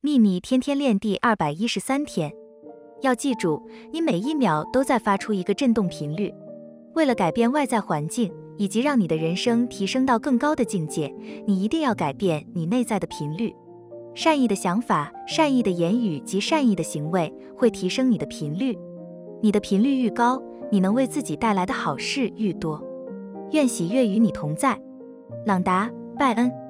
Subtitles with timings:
[0.00, 2.32] 秘密天天练第二百一十三天，
[3.00, 3.60] 要记住，
[3.92, 6.32] 你每一秒都在发出一个振动频率。
[6.94, 11.12] 为了改变外在环境，以及让你的人生提升到更高的境界，
[11.48, 13.52] 你一定要改变你内在的频率。
[14.14, 18.78] 善意的想法、善意的言语及善意的行为会提升你的频率。
[19.42, 20.40] 你的频率愈高，
[20.70, 22.80] 你能为自己带来的好事愈多。
[23.50, 24.80] 愿喜悦与你同在，
[25.44, 26.67] 朗达·拜恩。